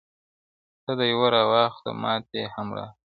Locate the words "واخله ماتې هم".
1.51-2.67